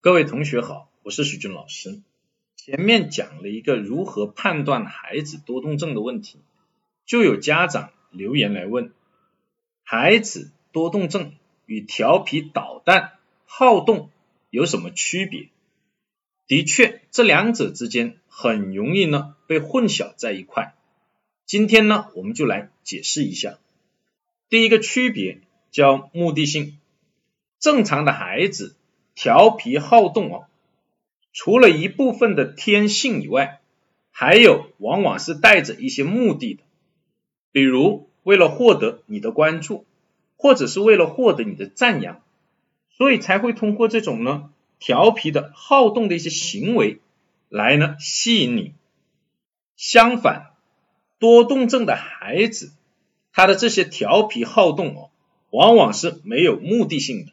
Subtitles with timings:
[0.00, 2.00] 各位同学好，我是许军老师。
[2.56, 6.38] 前面讲了一个如何判断孩子多动症的问题，
[7.06, 8.92] 就有家长留言来问：
[9.84, 11.34] 孩子多动症
[11.66, 13.12] 与调皮捣蛋、
[13.46, 14.10] 好动
[14.50, 15.50] 有什么区别？
[16.48, 20.74] 的确，这两者之间很容易呢被混淆在一块。
[21.46, 23.58] 今天呢，我们就来解释一下。
[24.48, 25.40] 第一个区别
[25.72, 26.78] 叫目的性。
[27.58, 28.76] 正常的孩子
[29.16, 30.46] 调皮好动哦，
[31.32, 33.60] 除了一部分的天性以外，
[34.10, 36.62] 还有往往是带着一些目的的，
[37.50, 39.86] 比如为了获得你的关注，
[40.36, 42.20] 或者是为了获得你的赞扬，
[42.90, 47.00] 所以才会通过这种呢调皮的好动的一些行为
[47.48, 48.74] 来呢吸引你。
[49.76, 50.50] 相反，
[51.20, 52.72] 多动症的孩子，
[53.32, 55.10] 他的这些调皮好动哦，
[55.52, 57.32] 往往是没有目的性的。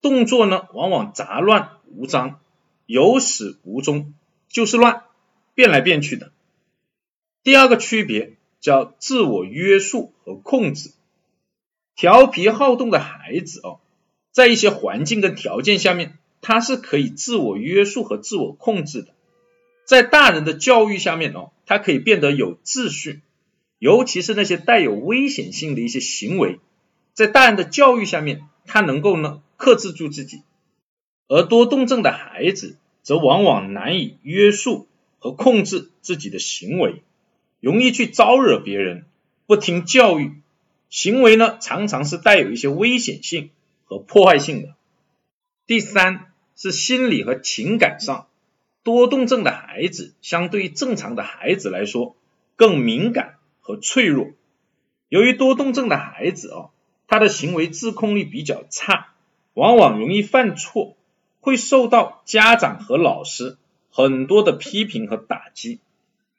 [0.00, 2.38] 动作呢，往往杂乱无章，
[2.86, 4.14] 有始无终，
[4.48, 5.02] 就是乱，
[5.56, 6.30] 变来变去的。
[7.42, 10.92] 第二个区别叫自我约束和控制。
[11.96, 13.80] 调皮好动的孩子哦，
[14.30, 19.08] 在一些环境跟条件下面，他是可以自我约束和自我控制的。
[19.84, 23.20] 在大人的教育下面哦，他可以变得有秩序，
[23.80, 26.60] 尤其是那些带有危险性的一些行为，
[27.14, 29.42] 在大人的教育下面，他能够呢。
[29.56, 30.42] 克制住自己，
[31.28, 34.88] 而多动症的孩子则往往难以约束
[35.20, 37.04] 和控制自己的行为，
[37.60, 39.04] 容易去招惹别人，
[39.46, 40.32] 不听教育，
[40.90, 43.50] 行为呢常常是带有一些危险性
[43.84, 44.74] 和破坏性的。
[45.64, 48.26] 第三是心理和情感上，
[48.82, 52.16] 多动症的孩子相对于正常的孩子来说
[52.56, 54.32] 更敏感和脆弱。
[55.08, 56.70] 由于多动症的孩子啊，
[57.12, 59.12] 他的行为自控力比较差。
[59.52, 60.96] 往往容易犯错，
[61.40, 63.58] 会受到家长和老师
[63.90, 65.78] 很多的批评和打击，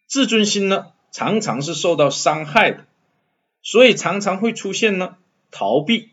[0.07, 2.88] 自尊心呢常常是受到伤害的，
[3.62, 5.17] 所以常常会出现呢
[5.51, 6.09] 逃避、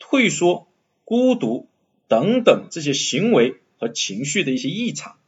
[0.00, 0.66] 退缩、
[1.04, 1.68] 孤独
[2.08, 5.18] 等等这些行为和情绪的一些异常。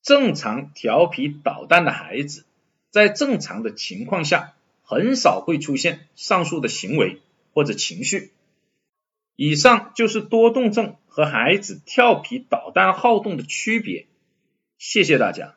[0.00, 2.44] 正常调皮捣蛋的孩子，
[2.90, 7.20] 在正常的情况下，很少会出现上述的行为
[7.54, 8.32] 或者情绪。
[9.36, 14.06] 以上就是多动症和孩子调皮捣蛋好动的区别。
[14.78, 15.56] 谢谢大家。